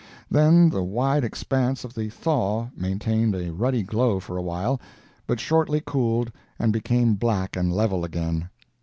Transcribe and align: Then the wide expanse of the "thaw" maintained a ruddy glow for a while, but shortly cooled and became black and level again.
Then 0.31 0.69
the 0.71 0.81
wide 0.81 1.23
expanse 1.23 1.83
of 1.83 1.93
the 1.93 2.09
"thaw" 2.09 2.69
maintained 2.75 3.35
a 3.35 3.51
ruddy 3.53 3.83
glow 3.83 4.19
for 4.19 4.35
a 4.35 4.41
while, 4.41 4.81
but 5.27 5.39
shortly 5.39 5.79
cooled 5.85 6.31
and 6.57 6.73
became 6.73 7.13
black 7.13 7.55
and 7.55 7.71
level 7.71 8.03
again. 8.03 8.49